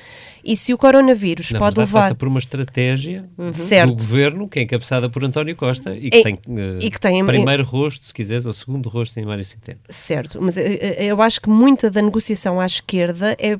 [0.44, 2.02] E se o coronavírus Na pode levar.
[2.02, 3.86] passa por uma estratégia uhum.
[3.86, 7.00] do governo, que é encabeçada por António Costa e que, e, tem, uh, e que
[7.00, 9.80] tem primeiro rosto, se quiseres, ou segundo rosto em Mário Centeno.
[9.88, 13.58] Certo, mas eh, eh, eu acho que muita da negociação à esquerda é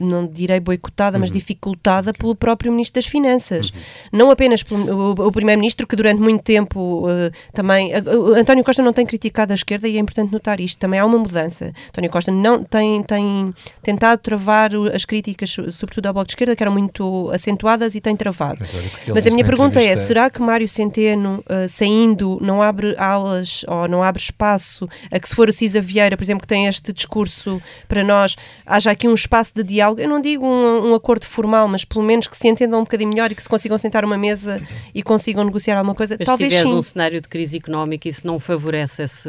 [0.00, 1.20] não direi boicotada, uhum.
[1.20, 3.70] mas dificultada pelo próprio Ministro das Finanças.
[3.70, 4.18] Uhum.
[4.18, 7.92] Não apenas pelo o, o Primeiro-Ministro, que durante muito tempo uh, também.
[7.94, 10.78] Uh, António Costa não tem criticado a esquerda e é importante notar isto.
[10.78, 11.72] Também há uma mudança.
[11.88, 16.62] António Costa não tem, tem tentado travar as críticas, sobretudo ao Bloco de Esquerda, que
[16.62, 18.60] eram muito acentuadas e tem travado.
[18.60, 23.64] Mas, mas a minha pergunta é: será que Mário Centeno, uh, saindo, não abre alas
[23.66, 26.66] ou não abre espaço a que, se for o Cisa Vieira, por exemplo, que tem
[26.66, 29.87] este discurso para nós, haja aqui um espaço de diálogo?
[29.88, 32.84] Diálogo, eu não digo um, um, acordo formal, mas pelo menos que se entendam um
[32.84, 34.60] bocadinho melhor e que se consigam sentar uma mesa
[34.94, 36.16] e consigam negociar alguma coisa.
[36.18, 36.78] Mas Talvez se tiveres sim.
[36.78, 39.28] um cenário de crise económica, isso não favorece esse,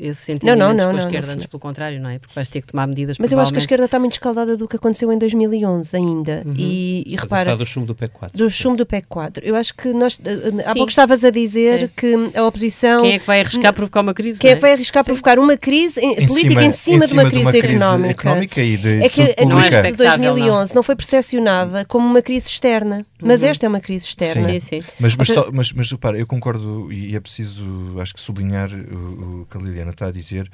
[0.00, 2.18] esse sentimento não, não, não, com a esquerda, antes pelo contrário, não é?
[2.18, 4.56] Porque vais ter que tomar medidas Mas eu acho que a esquerda está muito escaldada
[4.56, 6.42] do que aconteceu em 2011 ainda.
[6.44, 6.54] Uhum.
[6.56, 7.56] E, e repara...
[7.56, 8.38] do chumbo do PEC 4.
[8.38, 9.44] Do chumbo do PEC 4.
[9.44, 10.18] Eu acho que nós...
[10.24, 11.88] Eh, eh, há pouco estavas a dizer é.
[11.94, 13.02] que a oposição...
[13.02, 14.38] Quem é que vai arriscar provocar uma crise?
[14.38, 15.10] Quem é que vai arriscar Sim.
[15.10, 18.10] provocar uma crise em, política em cima, em cima, de, uma de uma crise, económica?
[18.10, 22.48] económica e de, é que a crise de 2011 não foi percepcionada como uma crise
[22.48, 23.48] externa, mas uhum.
[23.48, 24.48] esta é uma crise externa.
[24.48, 24.84] Sim, sim.
[24.98, 27.64] Mas, mas, só, mas, mas repara, eu concordo e é preciso,
[28.00, 30.50] acho que sublinhar o, o que a Liliana está a dizer.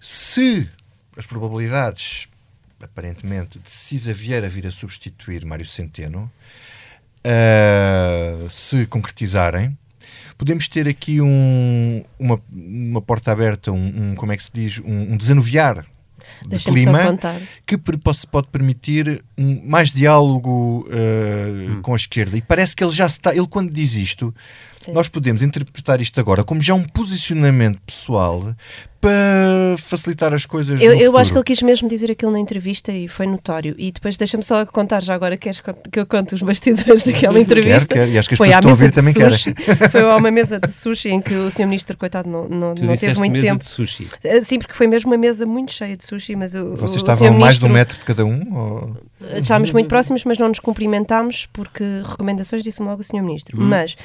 [0.00, 0.68] Se
[1.16, 2.28] as probabilidades,
[2.82, 6.30] aparentemente, de Cisa Vieira vir a substituir Mário Centeno
[7.24, 9.76] uh, se concretizarem,
[10.36, 14.78] podemos ter aqui um, uma, uma porta aberta, um, um, como é que se diz,
[14.80, 15.86] um, um desanuviar
[16.46, 17.18] de clima
[17.66, 17.76] que
[18.26, 21.82] pode permitir um, mais diálogo uh, hum.
[21.82, 22.36] com a esquerda.
[22.36, 24.34] E parece que ele já está, ele quando diz isto,
[24.88, 28.54] nós podemos interpretar isto agora como já um posicionamento pessoal
[29.02, 30.80] para facilitar as coisas.
[30.80, 33.74] Eu, eu acho que ele quis mesmo dizer aquilo na entrevista e foi notório.
[33.76, 37.96] E depois deixa-me só contar já agora, queres que eu conte os bastidores daquela entrevista?
[37.96, 38.12] Quer, quer.
[38.12, 39.90] E acho que as foi pessoas estão a ouvir também querem.
[39.90, 41.66] Foi a uma mesa de sushi em que o Sr.
[41.66, 43.58] Ministro, coitado, não, não, não teve muito mesa tempo.
[43.58, 44.08] de sushi.
[44.22, 46.96] Eh, sim, porque foi mesmo uma mesa muito cheia de sushi, mas o, Vocês o
[46.98, 48.56] estavam a mais de um metro de cada um?
[48.56, 48.96] Ou...
[49.36, 53.20] Estávamos muito próximos, mas não nos cumprimentámos porque recomendações disse-me logo o Sr.
[53.20, 53.60] Ministro.
[53.60, 53.64] Hum.
[53.64, 53.96] Mas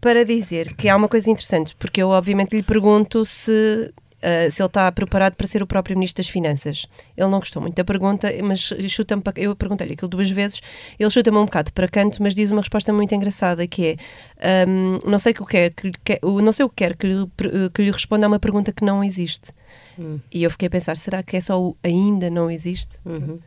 [0.00, 4.60] para dizer que há uma coisa interessante, porque eu obviamente lhe pergunto se Uh, se
[4.60, 6.86] ele está preparado para ser o próprio Ministro das Finanças.
[7.16, 10.60] Ele não gostou muito da pergunta, mas chuta-me eu perguntei-lhe aquilo duas vezes,
[10.98, 13.96] ele chuta-me um bocado para canto, mas diz uma resposta muito engraçada, que
[14.38, 17.06] é um, não sei o que quer que, que, não sei o que quer que
[17.06, 17.26] lhe,
[17.72, 19.54] que lhe responda a uma pergunta que não existe.
[20.00, 20.18] Hum.
[20.32, 22.96] E eu fiquei a pensar, será que é só o ainda não existe?
[23.04, 23.38] Uhum.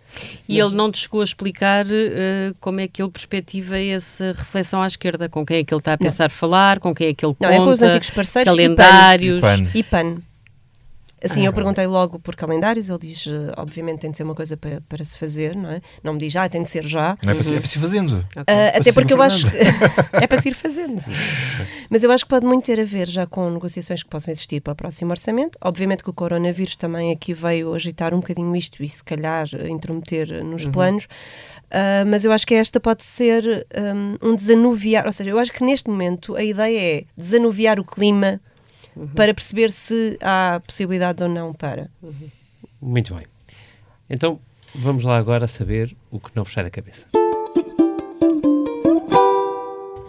[0.48, 0.68] E Mas...
[0.68, 4.88] ele não te chegou a explicar uh, como é que ele perspectiva essa reflexão à
[4.88, 6.30] esquerda, com quem é que ele está a pensar não.
[6.30, 9.40] falar, com quem é que ele não, conta, é com os antigos parceiros calendários...
[9.40, 9.68] E PAN.
[9.74, 10.33] E PAN.
[11.24, 14.36] Assim, ah, eu perguntei logo por calendários, ele diz, eh, obviamente tem de ser uma
[14.36, 15.82] coisa para, para se fazer, não é?
[16.04, 17.18] Não me diz, ah, tem de ser já.
[17.24, 17.56] Não é para, uhum.
[17.56, 18.26] é para se ir fazendo.
[18.30, 18.42] Okay.
[18.42, 19.58] Uh, até porque eu acho que
[20.22, 21.02] é para se ir fazendo.
[21.90, 24.60] Mas eu acho que pode muito ter a ver já com negociações que possam existir
[24.60, 25.58] para o próximo orçamento.
[25.62, 30.44] Obviamente que o coronavírus também aqui veio agitar um bocadinho isto e se calhar intrometer
[30.44, 30.72] nos uhum.
[30.72, 31.06] planos.
[31.06, 33.66] Uh, mas eu acho que esta pode ser
[34.22, 37.84] um, um desanuviar, ou seja, eu acho que neste momento a ideia é desanuviar o
[37.84, 38.40] clima
[38.96, 39.08] uhum.
[39.08, 41.90] para perceber se há possibilidades ou não para.
[42.02, 42.30] Uhum.
[42.82, 43.26] Muito bem.
[44.10, 44.40] Então,
[44.76, 47.08] Vamos lá agora saber o que não vos sai da cabeça.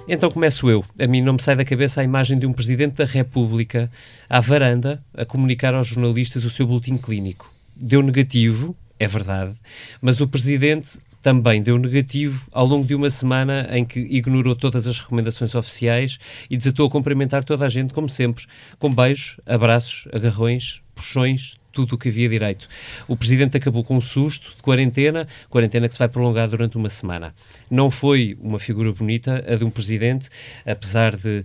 [0.09, 0.83] Então começo eu.
[0.99, 3.91] A mim não me sai da cabeça a imagem de um Presidente da República
[4.29, 7.53] à varanda a comunicar aos jornalistas o seu boletim clínico.
[7.77, 9.55] Deu negativo, é verdade,
[10.01, 14.87] mas o Presidente também deu negativo ao longo de uma semana em que ignorou todas
[14.87, 16.19] as recomendações oficiais
[16.51, 18.45] e desatou a cumprimentar toda a gente, como sempre,
[18.79, 22.69] com beijos, abraços, agarrões, puxões, tudo o que havia direito.
[23.09, 26.91] O Presidente acabou com um susto de quarentena, quarentena que se vai prolongar durante uma
[26.91, 27.35] semana.
[27.71, 30.29] Não foi uma figura bonita a de um Presidente,
[30.67, 31.45] apesar de uh,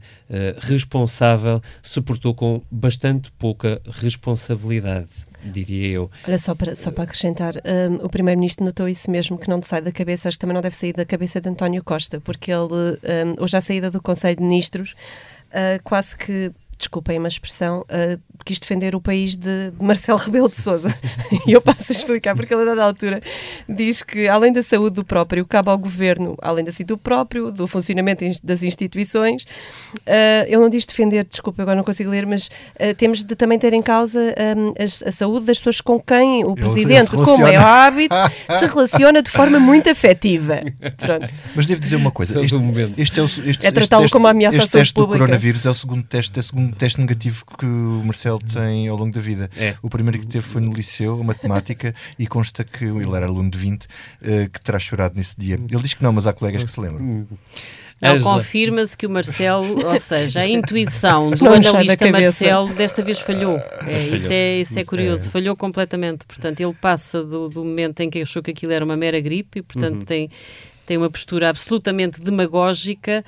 [0.60, 6.12] responsável, se portou com bastante pouca responsabilidade diria eu.
[6.28, 9.68] Olha, só para, só para acrescentar, um, o Primeiro-Ministro notou isso mesmo, que não te
[9.68, 12.52] sai da cabeça, acho que também não deve sair da cabeça de António Costa, porque
[12.52, 14.96] ele, um, hoje à saída do Conselho de Ministros,
[15.50, 20.58] uh, quase que desculpem uma expressão, uh, quis defender o país de, Marcelo Rebelo de
[20.58, 20.94] Sousa.
[21.46, 23.22] e eu passo a explicar, porque ele, a dada altura,
[23.68, 27.52] diz que, além da saúde do próprio, cabe ao governo, além da saúde do próprio,
[27.52, 32.48] do funcionamento das instituições, uh, ele não diz defender, desculpa, agora não consigo ler, mas
[32.48, 34.20] uh, temos de também ter em causa
[34.58, 38.16] um, a, a, saúde das pessoas com quem o ele presidente, como é o hábito,
[38.60, 40.62] se relaciona de forma muito afetiva.
[40.98, 41.30] Pronto.
[41.56, 42.56] Mas devo dizer uma coisa: este,
[42.98, 46.04] este é, o, este, é tratá-lo como ameaça este teste do coronavírus é o segundo
[46.04, 49.50] teste, é o segundo teste negativo que o Marcelo tem ao longo da vida.
[49.58, 49.76] É.
[49.82, 53.50] O primeiro que teve foi no liceu, a matemática, e consta que ele era aluno
[53.50, 53.88] de 20, uh,
[54.22, 55.56] eh, que terá chorado nesse dia.
[55.56, 57.28] Ele diz que não, mas há colegas que se lembram.
[58.02, 63.58] Não, confirma-se que o Marcelo, ou seja, a intuição do analista Marcelo desta vez falhou.
[63.86, 65.32] É, isso, é, isso é curioso, é.
[65.32, 66.26] falhou completamente.
[66.26, 69.60] Portanto, ele passa do, do, momento em que achou que aquilo era uma mera gripe
[69.60, 70.06] e, portanto, uhum.
[70.06, 70.30] tem,
[70.86, 73.24] tem uma postura absolutamente demagógica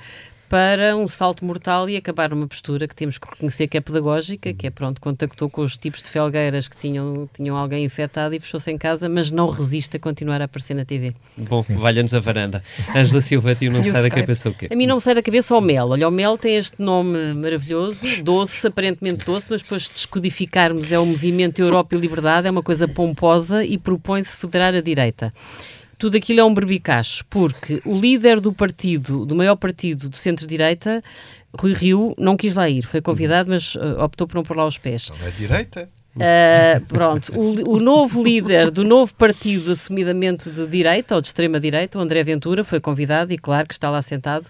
[0.52, 4.52] para um salto mortal e acabar numa postura que temos que reconhecer que é pedagógica,
[4.52, 8.38] que é pronto, contactou com os tipos de felgueiras que tinham, tinham alguém infectado e
[8.38, 11.14] fechou-se em casa, mas não resiste a continuar a aparecer na TV.
[11.38, 12.62] Bom, valha-nos a varanda.
[12.94, 14.68] Angela Silva, ti não sai da cabeça o quê?
[14.70, 15.88] A mim não me sai da cabeça o mel.
[15.88, 20.98] Olha, o mel tem este nome maravilhoso, doce, aparentemente doce, mas depois de descodificarmos é
[20.98, 25.32] o movimento Europa e Liberdade, é uma coisa pomposa e propõe-se federar a direita
[26.02, 31.00] tudo aquilo é um berbicacho, porque o líder do partido, do maior partido do centro-direita,
[31.56, 32.82] Rui Rio, não quis lá ir.
[32.82, 35.10] Foi convidado, mas uh, optou por não pôr lá os pés.
[35.10, 35.88] Não é direita.
[36.16, 41.96] Uh, pronto, o, o, novo líder do novo partido assumidamente de direita, ou de extrema-direita,
[41.96, 44.46] o André Ventura, foi convidado e claro que está lá sentado.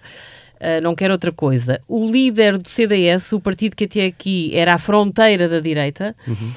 [0.57, 1.83] Uh, não quer outra coisa.
[1.87, 6.53] O líder do CDS, o partido que até aqui era a fronteira da direita, uhum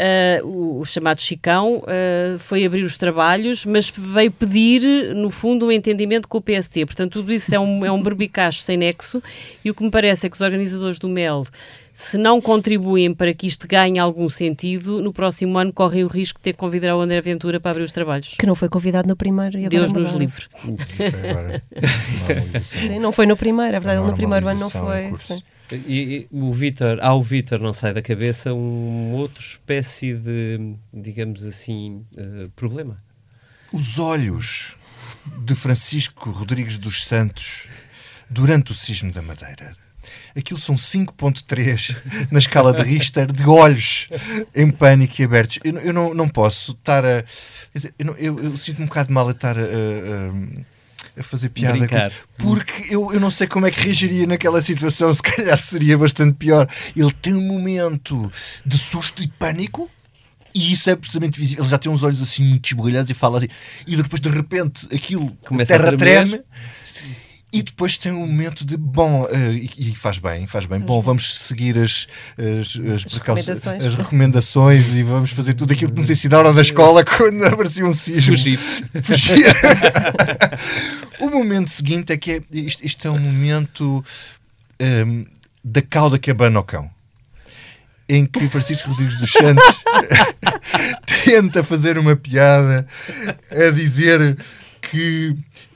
[0.00, 5.66] uh, o, o, chamado Chicão, uh, foi abrir os trabalhos, mas veio pedir, no fundo,
[5.66, 6.86] um entendimento com o PST.
[6.86, 9.22] Portanto, tudo isso é um, é um berbicacho sem nexo
[9.64, 11.44] e o que me parece é que os organizadores do MEL
[11.92, 16.38] se não contribuem para que isto ganhe algum sentido, no próximo ano correm o risco
[16.38, 18.36] de ter que convidar o André Ventura para abrir os trabalhos.
[18.38, 20.46] Que não foi convidado no primeiro e Deus nos livre.
[22.60, 25.12] Sim, não foi no primeiro, é verdade, no primeiro ano não foi.
[25.72, 31.44] E, e o Vitor, ao Vitor não sai da cabeça um outro espécie de, digamos
[31.44, 33.02] assim, uh, problema.
[33.72, 34.76] Os olhos
[35.44, 37.68] de Francisco Rodrigues dos Santos
[38.28, 39.74] durante o sismo da Madeira.
[40.36, 44.08] Aquilo são 5.3 na escala de Richter de olhos
[44.54, 45.58] em pânico e abertos.
[45.62, 47.22] Eu, eu não, não posso estar a.
[47.74, 50.64] Dizer, eu, eu, eu sinto um bocado mal a estar a, a a
[51.22, 51.78] fazer piada.
[51.78, 52.12] Brincar.
[52.38, 56.34] Porque eu, eu não sei como é que reagiria naquela situação, se calhar seria bastante
[56.34, 56.68] pior.
[56.96, 58.30] Ele tem um momento
[58.64, 59.90] de susto e pânico.
[60.52, 61.62] E isso é absolutamente visível.
[61.62, 63.46] Ele já tem uns olhos assim muito esbugalhados e fala assim.
[63.86, 66.42] E depois de repente aquilo Começa a terra treme
[67.52, 70.78] e depois tem um momento de bom, uh, e, e, faz bem, faz bem.
[70.78, 72.06] Bom, vamos seguir as,
[72.38, 73.84] as, as, as, recomendações.
[73.84, 77.92] as recomendações e vamos fazer tudo aquilo que nos ensinaram na escola quando aparecia um
[77.92, 78.36] sismo.
[78.36, 78.58] Fugir.
[79.02, 79.46] Fugir.
[81.20, 84.04] o momento seguinte é que é, isto, isto é um momento
[84.80, 85.24] um,
[85.62, 86.90] da cauda que abana ao cão
[88.08, 89.64] em que Francisco Rodrigues dos Santos
[91.24, 92.84] tenta fazer uma piada
[93.48, 94.36] a dizer
[94.82, 95.28] que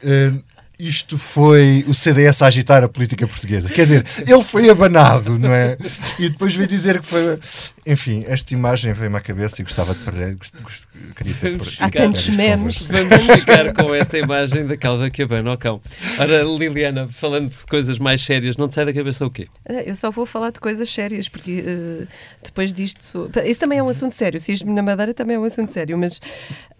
[0.02, 0.42] uh,
[0.76, 3.68] isto foi o CDS a agitar a política portuguesa.
[3.68, 5.78] Quer dizer, ele foi abanado, não é?
[6.18, 7.38] E depois veio dizer que foi.
[7.86, 10.34] Enfim, esta imagem veio-me à cabeça e gostava de partilhar.
[11.14, 12.86] Queria ter por, Há tantos memes.
[12.86, 15.80] Vamos ficar com essa imagem da cauda que abana ao cão.
[16.18, 19.48] Ora, Liliana, falando de coisas mais sérias, não te sai da cabeça o quê?
[19.66, 22.08] Eh, eu só vou falar de coisas sérias, porque uh,
[22.42, 23.30] depois disto.
[23.44, 24.38] Isso também é um assunto sério.
[24.38, 26.20] O sismo na Madeira também é um assunto sério, mas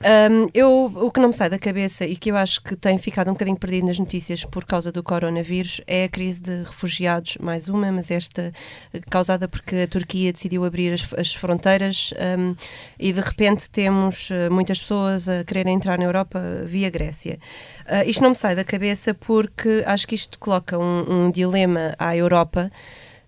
[0.01, 2.97] um, eu, o que não me sai da cabeça e que eu acho que tem
[2.99, 7.37] ficado um bocadinho perdido nas notícias por causa do coronavírus é a crise de refugiados,
[7.41, 8.53] mais uma, mas esta
[9.11, 12.55] causada porque a Turquia decidiu abrir as, as fronteiras um,
[12.99, 17.39] e de repente temos uh, muitas pessoas a quererem entrar na Europa via Grécia.
[17.87, 21.95] Uh, isto não me sai da cabeça porque acho que isto coloca um, um dilema
[21.99, 22.71] à Europa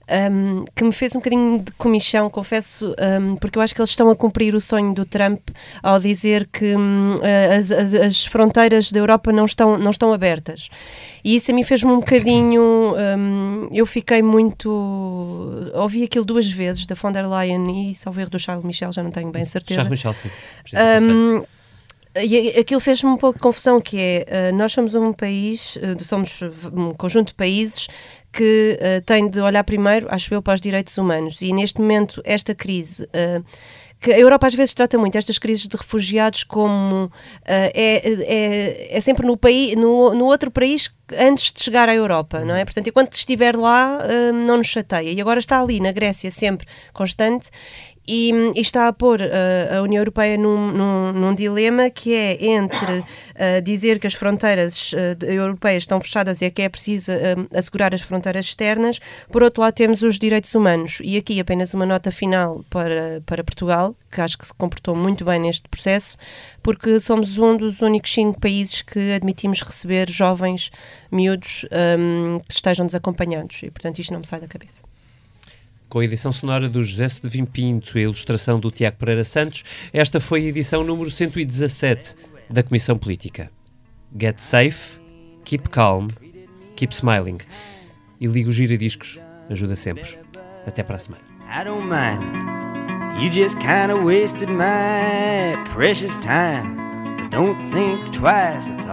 [0.09, 3.91] um, que me fez um bocadinho de comichão, confesso, um, porque eu acho que eles
[3.91, 5.49] estão a cumprir o sonho do Trump
[5.83, 7.19] ao dizer que um,
[7.57, 10.69] as, as, as, fronteiras da Europa não estão, não estão abertas.
[11.25, 12.95] E isso a mim fez-me um bocadinho.
[13.73, 14.71] eu fiquei muito.
[15.75, 19.03] Ouvi aquilo duas vezes, da von der Leyen e, salvo erro, do Charles Michel, já
[19.03, 19.81] não tenho bem certeza.
[19.81, 20.31] Charles Michel, sim.
[22.23, 26.03] E aquilo fez-me um pouco de confusão, que é, uh, nós somos um país, uh,
[26.03, 26.41] somos
[26.73, 27.89] um conjunto de países
[28.37, 31.41] que uh, tem de olhar primeiro, acho eu, para os direitos humanos.
[31.41, 33.05] E neste momento, esta crise.
[33.05, 33.43] Uh,
[33.99, 37.11] que a Europa às vezes trata muito estas crises de refugiados como uh,
[37.47, 42.45] é, é, é sempre no, país, no, no outro país antes de chegar à Europa,
[42.45, 42.63] não é?
[42.63, 44.01] Portanto, enquanto estiver lá,
[44.47, 45.11] não nos chateia.
[45.11, 47.49] E agora está ali, na Grécia, sempre constante,
[48.07, 52.45] e, e, está a pôr uh, a União Europeia num, num, num, dilema que é
[52.47, 57.13] entre uh, dizer que as fronteiras uh, europeias estão fechadas e é que é preciso
[57.55, 59.01] assegurar as fronteiras externas,
[59.31, 60.99] por outro lado temos os direitos humanos.
[61.03, 65.25] E aqui apenas uma nota final para, para Portugal, que acho que se comportou muito
[65.25, 66.17] bem neste processo,
[66.63, 70.71] porque somos um dos únicos cinco países que admitimos receber jovens
[71.11, 71.65] miúdos
[71.99, 73.63] um, que estejam desacompanhados.
[73.63, 74.83] E, portanto, isto não me sai da cabeça
[75.89, 79.65] com a edição sonora do José Vim Pinto e a ilustração do Tiago Pereira Santos,
[79.93, 82.15] esta foi a edição número 117
[82.51, 83.51] da Comissão Política.
[84.19, 84.99] Get safe,
[85.45, 86.09] keep calm,
[86.75, 87.39] keep smiling.
[88.21, 89.19] E liga o giradiscos,
[89.51, 90.19] ajuda sempre.
[90.67, 91.23] Até para a semana.
[91.49, 92.23] I don't mind.
[93.21, 96.77] You just kind of wasted my precious time.
[97.17, 98.87] But don't think twice, it's.